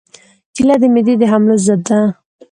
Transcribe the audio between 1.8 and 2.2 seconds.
ده.